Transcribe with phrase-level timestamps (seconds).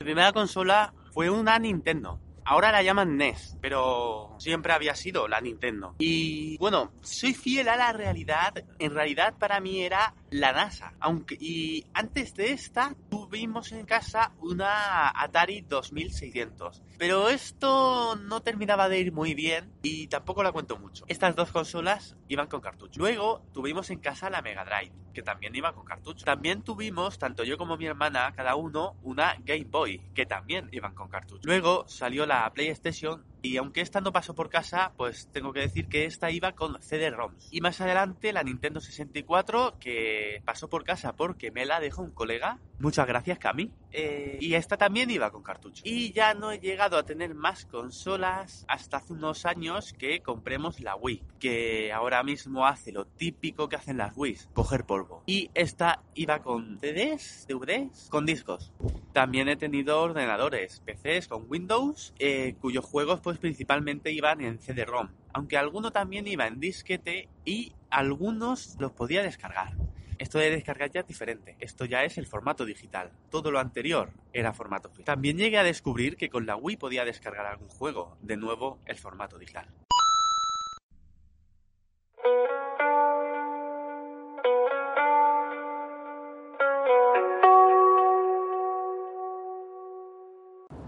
[0.00, 2.18] Primera consola fue una Nintendo.
[2.46, 5.94] Ahora la llaman NES, pero siempre había sido la Nintendo.
[5.98, 8.64] Y bueno, soy fiel a la realidad.
[8.78, 10.94] En realidad para mí era la NASA.
[11.00, 16.82] Aunque, y antes de esta tuvimos en casa una Atari 2600.
[16.98, 21.04] Pero esto no terminaba de ir muy bien y tampoco la cuento mucho.
[21.08, 23.00] Estas dos consolas iban con cartucho.
[23.00, 26.24] Luego tuvimos en casa la Mega Drive, que también iba con cartucho.
[26.24, 30.94] También tuvimos, tanto yo como mi hermana, cada uno, una Game Boy, que también iban
[30.94, 31.42] con cartucho.
[31.44, 35.88] Luego salió la PlayStation y aunque esta no pasó por casa, pues tengo que decir
[35.88, 37.48] que esta iba con CD-ROMs.
[37.50, 42.10] Y más adelante la Nintendo 64, que pasó por casa porque me la dejó un
[42.10, 42.58] colega.
[42.78, 43.70] Muchas gracias, Cami.
[43.92, 45.82] Eh, y esta también iba con cartucho.
[45.84, 50.80] Y ya no he llegado a tener más consolas hasta hace unos años que compremos
[50.80, 55.22] la Wii, que ahora mismo hace lo típico que hacen las Wii, coger polvo.
[55.26, 58.72] Y esta iba con CDs, DVDs, con discos.
[59.12, 65.08] También he tenido ordenadores, PCs con Windows, eh, cuyos juegos pues principalmente iban en CD-ROM,
[65.32, 69.74] aunque alguno también iba en disquete y algunos los podía descargar.
[70.20, 71.56] Esto de descargar ya es diferente.
[71.60, 73.10] Esto ya es el formato digital.
[73.30, 75.06] Todo lo anterior era formato físico.
[75.06, 78.18] También llegué a descubrir que con la Wii podía descargar algún juego.
[78.20, 79.66] De nuevo, el formato digital.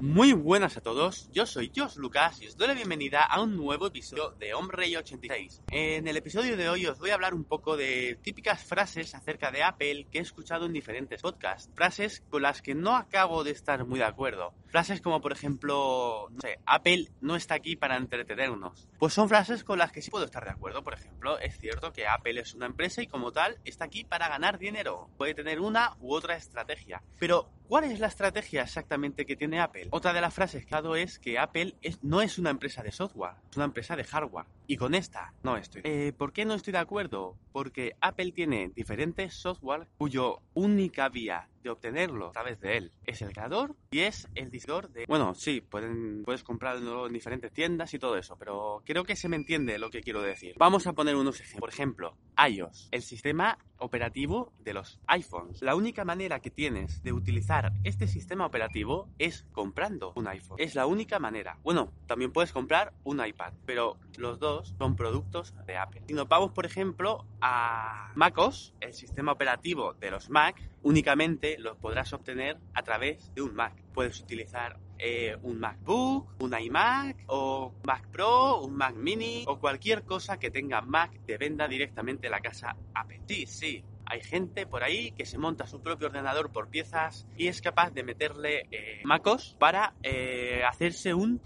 [0.00, 3.56] Muy buenas a todos, yo soy Josh Lucas y os doy la bienvenida a un
[3.56, 5.62] nuevo episodio de Hombre 86.
[5.72, 9.50] En el episodio de hoy os voy a hablar un poco de típicas frases acerca
[9.50, 11.68] de Apple que he escuchado en diferentes podcasts.
[11.74, 14.54] Frases con las que no acabo de estar muy de acuerdo.
[14.66, 18.86] Frases como por ejemplo, no sé, Apple no está aquí para entretenernos.
[19.00, 20.84] Pues son frases con las que sí puedo estar de acuerdo.
[20.84, 24.28] Por ejemplo, es cierto que Apple es una empresa y como tal está aquí para
[24.28, 25.10] ganar dinero.
[25.16, 27.02] Puede tener una u otra estrategia.
[27.18, 29.88] Pero, ¿cuál es la estrategia exactamente que tiene Apple?
[29.90, 32.90] Otra de las frases que ha dado es que Apple no es una empresa de
[32.90, 34.46] software, es una empresa de hardware.
[34.66, 35.82] Y con esta no estoy.
[35.84, 37.36] Eh, ¿Por qué no estoy de acuerdo?
[37.52, 43.32] Porque Apple tiene diferentes software cuyo única vía obtenerlo a través de él es el
[43.32, 45.06] creador y es el distribuidor de...
[45.06, 49.28] Bueno, sí, pueden, puedes comprarlo en diferentes tiendas y todo eso, pero creo que se
[49.28, 50.54] me entiende lo que quiero decir.
[50.58, 51.60] Vamos a poner unos ejemplos.
[51.60, 52.16] Por ejemplo,
[52.48, 55.62] iOS, el sistema operativo de los iPhones.
[55.62, 60.58] La única manera que tienes de utilizar este sistema operativo es comprando un iPhone.
[60.60, 61.58] Es la única manera.
[61.62, 66.02] Bueno, también puedes comprar un iPad, pero los dos son productos de Apple.
[66.06, 71.76] Si nos vamos, por ejemplo, a MacOS, el sistema operativo de los Mac, únicamente los
[71.76, 73.74] podrás obtener a través de un Mac.
[73.92, 80.04] Puedes utilizar eh, un MacBook, un iMac o Mac Pro, un Mac Mini o cualquier
[80.04, 83.20] cosa que tenga Mac de venda directamente en la casa Apple.
[83.26, 87.48] Sí, sí, hay gente por ahí que se monta su propio ordenador por piezas y
[87.48, 91.40] es capaz de meterle eh, MacOS para eh, hacerse un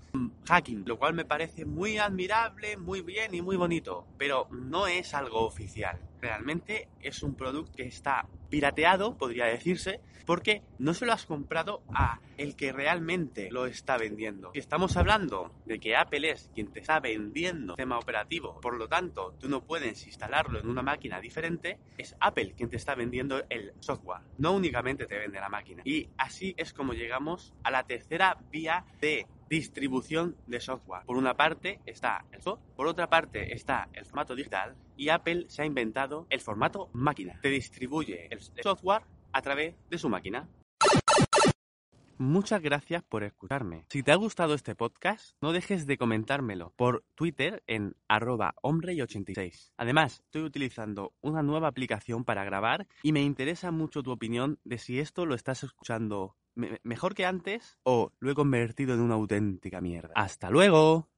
[0.46, 5.12] hacking, lo cual me parece muy admirable, muy bien y muy bonito, pero no es
[5.12, 5.98] algo oficial.
[6.20, 11.82] Realmente es un producto que está pirateado, podría decirse, porque no se lo has comprado
[11.94, 14.50] a el que realmente lo está vendiendo.
[14.52, 18.76] Si estamos hablando de que Apple es quien te está vendiendo el sistema operativo, por
[18.76, 22.94] lo tanto tú no puedes instalarlo en una máquina diferente, es Apple quien te está
[22.94, 25.82] vendiendo el software, no únicamente te vende la máquina.
[25.86, 31.04] Y así es como llegamos a la tercera vía de distribución de software.
[31.04, 35.44] Por una parte está el software, por otra parte está el formato digital y Apple
[35.48, 37.38] se ha inventado el formato máquina.
[37.42, 40.48] Te distribuye el software a través de su máquina.
[42.16, 43.84] Muchas gracias por escucharme.
[43.90, 49.72] Si te ha gustado este podcast, no dejes de comentármelo por Twitter en arroba hombre86.
[49.76, 54.78] Además, estoy utilizando una nueva aplicación para grabar y me interesa mucho tu opinión de
[54.78, 59.80] si esto lo estás escuchando mejor que antes o lo he convertido en una auténtica
[59.80, 60.12] mierda.
[60.14, 61.11] ¡Hasta luego!